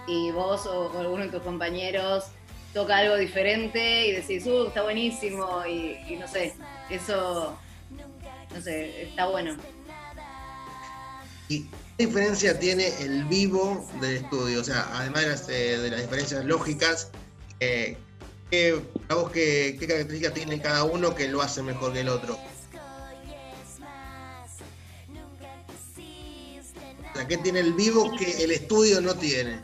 [0.08, 2.26] y vos o, o alguno de tus compañeros
[2.74, 6.54] toca algo diferente y decís, uh, está buenísimo y, y no sé,
[6.90, 7.58] eso,
[8.54, 9.58] no sé, está bueno.
[11.50, 11.64] ¿Y
[11.98, 14.62] qué diferencia tiene el vivo del estudio?
[14.62, 17.12] O sea, además de las, eh, de las diferencias lógicas,
[17.60, 17.98] eh,
[18.54, 22.38] ¿qué, vos qué, qué características tiene cada uno que lo hace mejor que el otro?
[27.12, 29.60] O sea, ¿qué tiene el vivo que el estudio no tiene?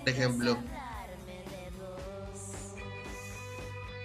[0.00, 0.58] Por ejemplo.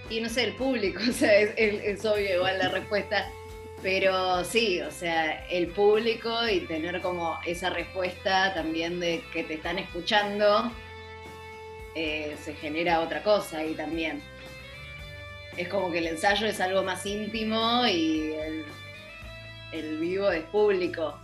[0.10, 3.30] Y no sé, el público, o sea, es, es- es obvio igual la respuesta,
[3.82, 9.56] pero sí, o sea, el público y tener como esa respuesta también de que te
[9.56, 10.72] están escuchando,
[11.96, 14.22] eh, se genera otra cosa ahí también.
[15.58, 18.66] Es como que el ensayo es algo más íntimo y el,
[19.72, 21.18] el vivo es público.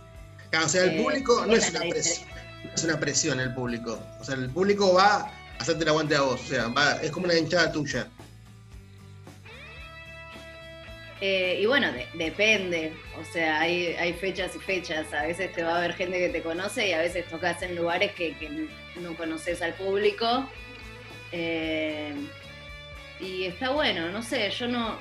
[0.50, 2.28] Claro, o sea, el Eh, público no es una presión,
[2.64, 3.98] no es una presión el público.
[4.20, 6.40] O sea, el público va a hacerte el aguante a vos.
[6.40, 8.06] O sea, va- es como una hinchada tuya.
[11.20, 15.12] Eh, y bueno, de- depende, o sea, hay, hay fechas y fechas.
[15.12, 17.76] A veces te va a haber gente que te conoce y a veces tocas en
[17.76, 18.48] lugares que, que
[19.00, 20.48] no conoces al público.
[21.32, 22.14] Eh,
[23.20, 24.98] y está bueno, no sé, yo no,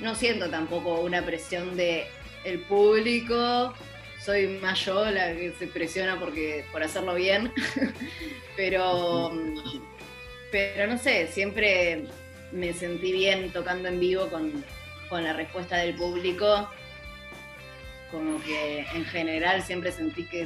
[0.00, 2.06] no siento tampoco una presión de
[2.68, 3.74] público.
[4.24, 7.52] Soy más yo la que se presiona porque, por hacerlo bien.
[8.56, 9.32] pero,
[10.50, 12.04] pero no sé, siempre
[12.52, 14.64] me sentí bien tocando en vivo con,
[15.08, 16.68] con la respuesta del público.
[18.10, 20.44] Como que en general siempre sentí que,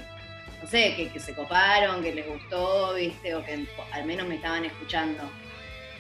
[0.63, 4.35] no sé, que, que se coparon, que les gustó, viste, o que al menos me
[4.37, 5.23] estaban escuchando.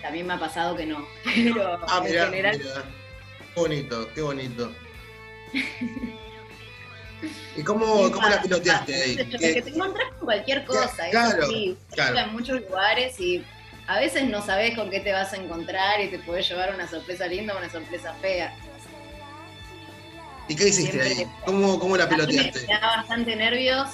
[0.00, 2.82] También me ha pasado que no, pero Ah, en mirá, general mirá.
[3.54, 4.72] Qué bonito, qué bonito.
[7.56, 9.10] ¿Y cómo, cómo la piloteaste ahí?
[9.20, 12.18] Es que ¿Qué- te encontrás con cualquier cosa, Claro, eso sí, claro.
[12.18, 13.44] en muchos lugares y
[13.86, 16.86] a veces no sabes con qué te vas a encontrar y te puedes llevar una
[16.88, 18.54] sorpresa linda o una sorpresa fea.
[20.48, 21.30] ¿Y qué hiciste Siempre- ahí?
[21.44, 22.60] ¿Cómo, cómo la piloteaste?
[22.66, 23.88] me da bastante nervios,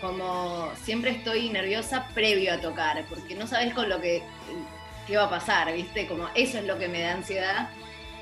[0.00, 4.22] como siempre estoy nerviosa previo a tocar, porque no sabes con lo que
[5.06, 6.06] qué va a pasar, ¿viste?
[6.06, 7.70] Como eso es lo que me da ansiedad.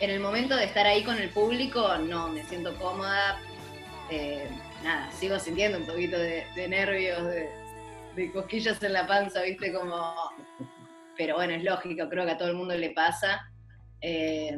[0.00, 3.38] En el momento de estar ahí con el público, no, me siento cómoda.
[4.10, 4.48] eh,
[4.82, 7.50] nada, sigo sintiendo un poquito de, de nervios, de,
[8.14, 9.72] de cosquillas en la panza, ¿viste?
[9.72, 10.14] Como.
[11.18, 13.50] Pero bueno, es lógico, creo que a todo el mundo le pasa.
[14.00, 14.56] Eh,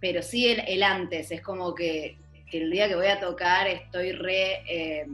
[0.00, 2.18] pero sí el, el antes, es como que,
[2.50, 5.06] que el día que voy a tocar estoy re eh,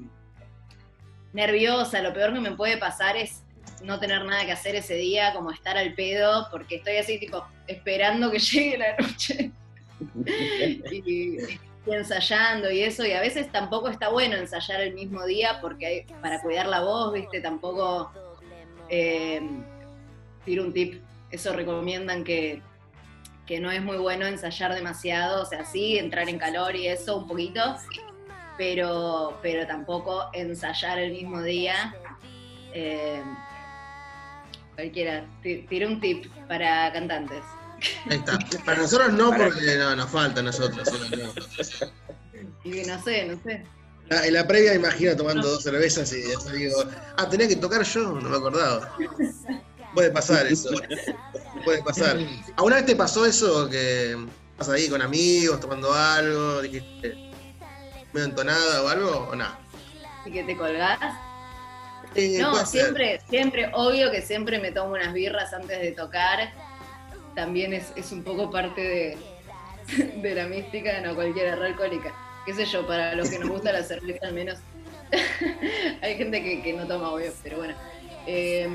[1.32, 2.00] nerviosa.
[2.02, 3.44] Lo peor que me puede pasar es
[3.82, 7.44] no tener nada que hacer ese día, como estar al pedo, porque estoy así, tipo,
[7.66, 9.50] esperando que llegue la noche.
[10.90, 15.58] y, y ensayando y eso, y a veces tampoco está bueno ensayar el mismo día
[15.60, 18.10] porque hay- para cuidar la voz, viste, tampoco
[18.90, 19.40] eh,
[20.48, 22.62] tiro un tip, eso recomiendan que,
[23.46, 27.18] que no es muy bueno ensayar demasiado, o sea, sí, entrar en calor y eso
[27.18, 27.76] un poquito,
[28.56, 31.94] pero, pero tampoco ensayar el mismo día.
[32.72, 33.22] Eh,
[34.74, 37.42] cualquiera, ti- tiré un tip para cantantes.
[38.10, 38.38] Ahí está.
[38.64, 40.88] Para nosotros no, porque no, nos falta a nosotros.
[42.64, 43.64] Y no sé, no sé.
[44.08, 46.82] La- En la previa imagino tomando dos cervezas y después digo,
[47.18, 48.96] ah, tenía que tocar yo, no me acordaba.
[49.94, 50.70] Puede pasar eso.
[51.64, 52.16] Puede pasar.
[52.56, 54.16] ¿Alguna vez te pasó eso que
[54.56, 57.30] vas ahí con amigos, tomando algo, dijiste
[58.12, 59.46] medio entonada o algo, o no?
[60.24, 60.98] ¿Y que te colgás?
[62.14, 62.66] Eh, No, ser.
[62.66, 66.52] siempre, siempre, obvio que siempre me tomo unas birras antes de tocar.
[67.34, 69.18] También es, es un poco parte de,
[70.22, 72.14] de la mística, no cualquier error alcohólica.
[72.46, 74.58] Qué sé yo, para los que nos gusta la cerveza al menos.
[76.02, 77.74] Hay gente que, que no toma, obvio, pero bueno.
[78.26, 78.68] Eh,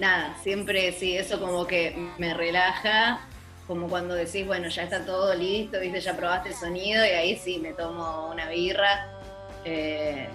[0.00, 3.20] nada, siempre sí, eso como que me relaja,
[3.66, 7.36] como cuando decís, bueno, ya está todo listo, viste, ya probaste el sonido y ahí
[7.36, 9.10] sí me tomo una birra.
[9.64, 10.28] eh,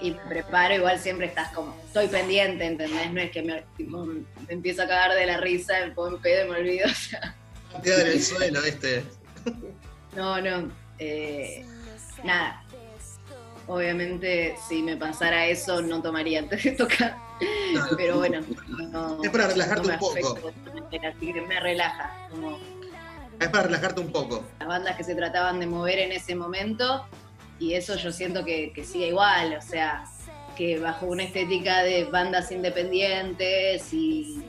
[0.00, 3.10] y me preparo, igual siempre estás como, estoy pendiente, ¿entendés?
[3.12, 6.22] No es que me, tipo, me empiezo a cagar de la risa, me pongo en
[6.22, 7.34] pedo y me olvido, o sea,
[7.82, 9.04] en el suelo, ¿viste?
[10.14, 11.64] no, no, eh,
[12.22, 12.62] nada.
[13.66, 17.16] Obviamente, si me pasara eso, no tomaría antes de tocar.
[17.38, 17.94] Claro.
[17.96, 18.40] Pero bueno,
[18.90, 20.38] no, Es para relajarte no un poco.
[21.08, 22.28] así que me relaja.
[22.30, 22.58] Como
[23.40, 24.44] Es para relajarte un poco.
[24.58, 27.06] las bandas que se trataban de mover en ese momento,
[27.58, 30.04] y eso yo siento que, que sigue igual, o sea,
[30.56, 34.42] que bajo una estética de bandas independientes y,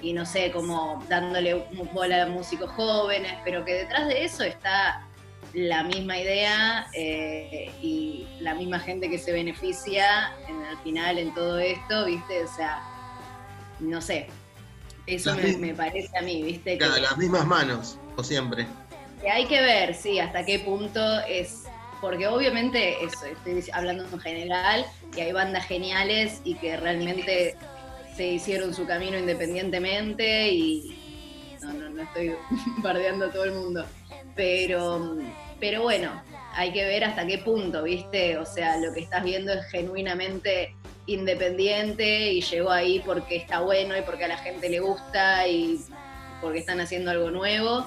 [0.00, 5.06] y no sé, como dándole bola a músicos jóvenes, pero que detrás de eso está
[5.54, 11.34] la misma idea eh, y la misma gente que se beneficia en, al final en
[11.34, 12.44] todo esto, ¿viste?
[12.44, 12.82] O sea,
[13.80, 14.28] no sé.
[15.06, 16.78] Eso me, parece a mí, ¿viste?
[16.78, 18.66] Claro, Que- las mismas manos, o siempre.
[19.20, 21.64] que hay que ver, sí, hasta qué punto es.
[22.00, 27.56] Porque obviamente, eso, estoy hablando en general, y hay bandas geniales y que realmente
[28.16, 30.98] se hicieron su camino independientemente y.
[31.62, 32.34] No, no, no estoy
[32.78, 33.84] bardeando a todo el mundo.
[34.34, 35.18] Pero,
[35.60, 36.22] pero bueno,
[36.54, 38.36] hay que ver hasta qué punto, ¿viste?
[38.38, 40.74] O sea, lo que estás viendo es genuinamente
[41.06, 45.80] independiente y llegó ahí porque está bueno y porque a la gente le gusta y
[46.40, 47.86] porque están haciendo algo nuevo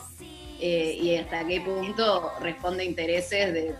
[0.59, 3.75] eh, y hasta qué punto responde a intereses de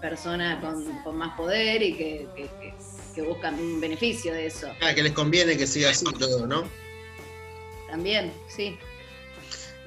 [0.00, 2.74] personas con, con más poder y que, que- que-
[3.14, 4.68] que buscan un beneficio de eso.
[4.80, 6.64] Ah, que les conviene que siga así todo, ¿no?
[7.88, 8.78] También, sí.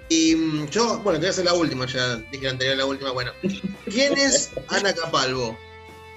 [0.09, 2.85] Y mm, yo, bueno, te voy a hacer la última, ya dije la anterior la
[2.85, 3.11] última.
[3.11, 3.31] Bueno,
[3.89, 5.57] ¿quién es Ana Capalvo?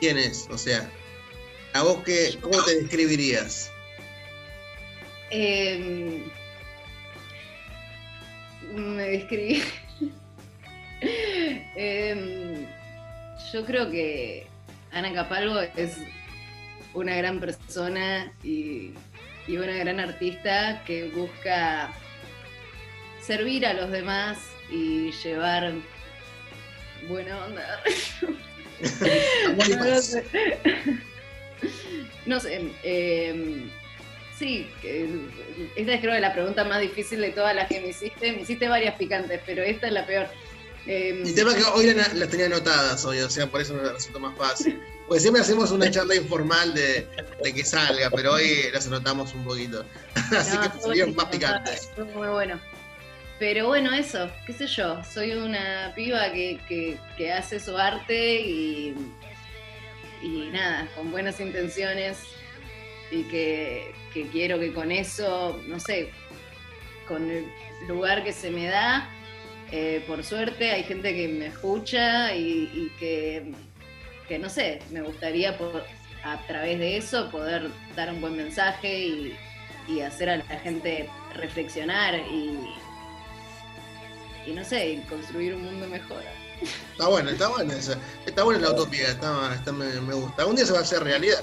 [0.01, 0.47] ¿Quién es?
[0.51, 0.91] O sea,
[1.73, 3.71] ¿a vos qué, cómo te describirías?
[5.31, 6.23] Eh,
[8.75, 9.63] me describí.
[11.77, 12.67] Em,
[13.53, 14.49] yo creo que
[14.91, 15.93] Ana Capalvo es
[16.93, 18.95] una gran persona y,
[19.47, 21.95] y una gran artista que busca
[23.29, 24.39] servir a los demás
[24.71, 25.75] y llevar
[27.09, 27.83] buena onda.
[29.57, 30.25] No, sé.
[32.27, 33.69] No sé, em,
[34.39, 34.69] sí,
[35.75, 38.33] esta es creo que la pregunta más difícil de todas las que me hiciste.
[38.33, 40.29] Me hiciste varias picantes, pero esta es la peor.
[40.87, 43.75] Em, El tema es que hoy la- las tenía anotadas hoy, o sea, por eso
[43.75, 44.81] me resultó más fácil.
[45.09, 47.09] Porque siempre hacemos una charla informal de,
[47.43, 49.85] de que salga, pero hoy las anotamos un poquito.
[50.37, 51.91] Así No, que salieron más picantes.
[52.15, 52.61] Muy bueno.
[53.39, 56.59] Pero bueno, eso, qué sé yo, soy una piba que,
[57.17, 58.95] que- hace su arte y,
[60.23, 62.19] y nada, con buenas intenciones
[63.13, 66.11] y que, que quiero que con eso, no sé,
[67.07, 67.47] con el
[67.87, 69.09] lugar que se me da,
[69.71, 73.53] eh, por suerte hay gente que me escucha y, y que,
[74.39, 75.83] no sé, me gustaría po-
[76.25, 79.37] a través de eso poder dar un buen mensaje y,
[79.87, 82.59] y hacer a la gente reflexionar y,
[84.49, 86.23] y no sé, y construir un mundo mejor.
[86.93, 87.95] Está bueno, está bueno eso.
[88.27, 90.43] Está buena la utopía, está, está- me, me gusta.
[90.43, 91.43] Algún día se va a hacer realidad.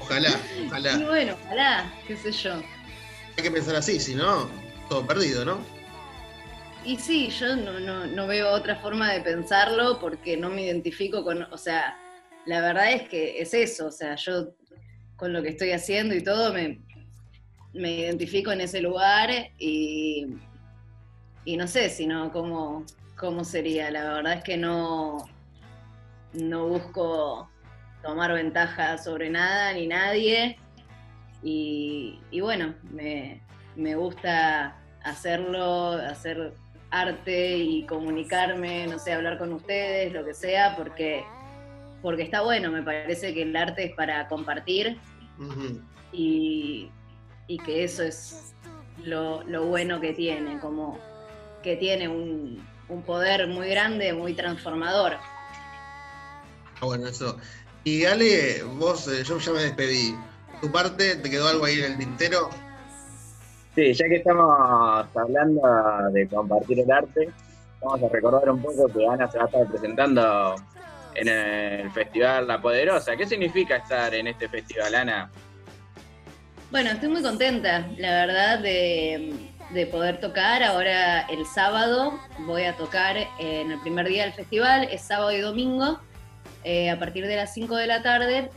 [0.00, 0.98] Ojalá, Y ojalá.
[1.06, 2.54] bueno, ojalá, qué sé yo.
[3.36, 4.50] Hay que pensar así, si no,
[4.88, 5.58] todo perdido, ¿no?
[6.84, 11.24] Y sí, yo no, no, no veo otra forma de pensarlo porque no me identifico
[11.24, 11.98] con, o sea,
[12.46, 14.54] la verdad es que es eso, o sea, yo
[15.16, 16.80] con lo que estoy haciendo y todo me,
[17.74, 20.26] me identifico en ese lugar y,
[21.48, 22.84] y no sé sino cómo,
[23.16, 25.16] cómo sería, la verdad es que no,
[26.34, 27.48] no busco
[28.02, 30.58] tomar ventaja sobre nada ni nadie.
[31.42, 33.40] Y, y bueno, me,
[33.76, 36.52] me gusta hacerlo, hacer
[36.90, 41.24] arte y comunicarme, no sé, hablar con ustedes, lo que sea, porque,
[42.02, 44.98] porque está bueno, me parece que el arte es para compartir
[46.12, 46.90] y,
[47.46, 48.54] y que eso es
[49.02, 50.98] lo, lo bueno que tiene, como
[51.62, 55.14] que tiene un, un poder muy grande, muy transformador.
[56.80, 57.36] Ah, bueno, eso.
[57.84, 60.14] Y Ale, vos, eh, yo ya me despedí.
[60.60, 62.50] ¿Tu parte te quedó algo ahí en el tintero?
[63.74, 65.62] Sí, ya que estamos hablando
[66.12, 67.30] de compartir el arte,
[67.80, 70.56] vamos a recordar un poco que Ana se va a estar presentando
[71.14, 73.16] en el Festival La Poderosa.
[73.16, 75.30] ¿Qué significa estar en este festival, Ana?
[76.70, 79.32] Bueno, estoy muy contenta, la verdad, de,
[79.70, 80.62] de poder tocar.
[80.62, 85.40] Ahora el sábado voy a tocar en el primer día del festival, es sábado y
[85.40, 86.00] domingo,
[86.64, 88.50] eh, a partir de las 5 de la tarde.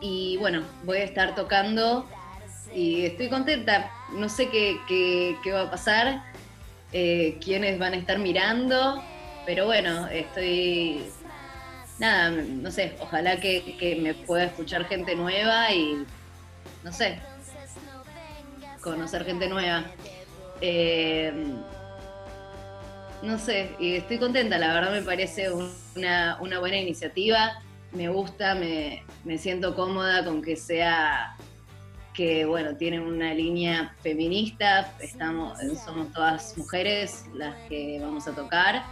[0.00, 2.08] Y bueno, voy a estar tocando
[2.74, 3.90] y estoy contenta.
[4.14, 6.22] No sé qué, qué- va a pasar,
[6.92, 9.02] eh, quiénes van a estar mirando,
[9.46, 11.04] pero bueno, estoy...
[11.98, 16.04] Nada, no sé, ojalá que, que me pueda escuchar gente nueva y
[16.82, 17.20] no sé,
[18.80, 19.84] conocer gente nueva.
[20.64, 21.32] Eh,
[23.22, 27.60] no sé, y estoy contenta, la verdad me parece un- una, una buena iniciativa,
[27.92, 31.36] me gusta, me, me siento cómoda con que sea,
[32.14, 38.82] que bueno, tiene una línea feminista, estamos, somos todas mujeres las que vamos a tocar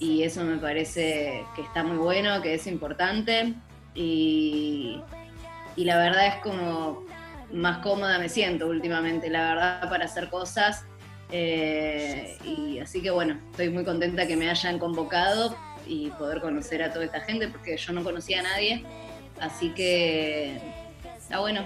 [0.00, 3.54] y eso me parece que está muy bueno, que es importante
[3.94, 5.00] y,
[5.76, 7.04] y la verdad es como
[7.52, 10.84] más cómoda me siento últimamente, la verdad, para hacer cosas.
[11.32, 15.56] Eh, y así que bueno, estoy muy contenta que me hayan convocado
[15.86, 18.84] y poder conocer a toda esta gente porque yo no conocía a nadie.
[19.40, 20.60] Así que
[21.16, 21.64] está bueno.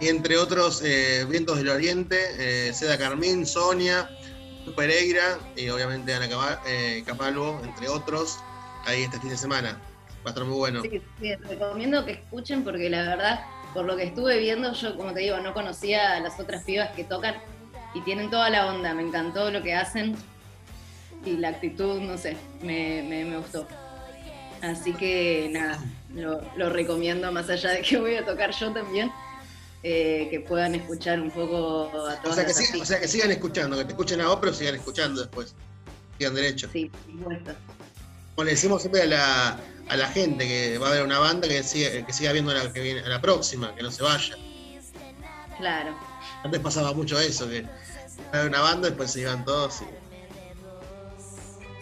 [0.00, 4.08] Y entre otros, eh, Vientos del Oriente, eh, Seda Carmín, Sonia,
[4.76, 6.28] Pereira y obviamente Ana
[6.66, 8.38] eh, Capalvo, entre otros,
[8.84, 9.80] ahí este fin de semana.
[10.24, 10.82] Va a estar muy bueno.
[10.82, 13.44] Sí, sí, recomiendo que escuchen porque la verdad,
[13.74, 16.90] por lo que estuve viendo, yo como te digo, no conocía a las otras pibas
[16.96, 17.36] que tocan
[17.94, 20.16] y tienen toda la onda, me encantó lo que hacen
[21.24, 23.66] y la actitud, no sé, me, me- me gustó.
[24.62, 25.78] Así que nada,
[26.14, 29.10] lo, lo recomiendo más allá de que voy a tocar yo también,
[29.82, 33.08] eh, que puedan escuchar un poco a O todas sea, que sigan, o sea, que
[33.08, 35.54] sigan escuchando, que te escuchen a vos, pero sigan escuchando después.
[36.18, 36.68] Sigan derecho.
[36.72, 37.52] Sí, por supuesto.
[38.36, 41.48] Como le decimos siempre a la, a la gente que va a ver una banda
[41.48, 44.36] que siga, que siga viendo la, que viene, a la próxima, que no se vaya.
[45.58, 45.94] Claro.
[46.44, 47.68] Antes pasaba mucho eso, que va
[48.32, 49.82] a ver una banda, después se iban todos.
[49.82, 50.02] y-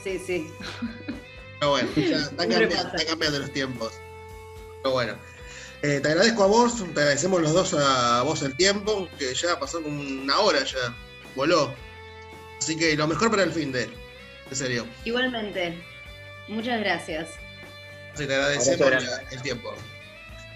[0.02, 0.50] Sí, sí.
[1.58, 3.92] Pero bueno, ya están cambiando, están cambiando los tiempos.
[4.82, 5.14] Pero bueno.
[5.82, 9.58] Eh, te agradezco a vos, te agradecemos los dos a vos el tiempo, que ya
[9.58, 10.94] pasó como una hora ya,
[11.34, 11.74] voló.
[12.58, 13.84] Así que lo mejor para el fin de.
[14.50, 14.86] En serio.
[15.04, 15.82] Igualmente,
[16.48, 17.28] muchas gracias.
[18.14, 19.72] Sí, te agradecemos el tiempo.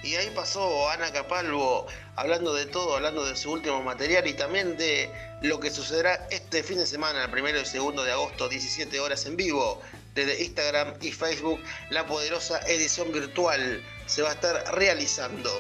[0.03, 1.87] Y ahí pasó Ana Capalvo
[2.17, 5.11] hablando de todo, hablando de su último material y también de
[5.43, 9.27] lo que sucederá este fin de semana, el primero y segundo de agosto, 17 horas
[9.27, 9.81] en vivo,
[10.15, 11.61] desde Instagram y Facebook.
[11.91, 15.51] La poderosa edición virtual se va a estar realizando.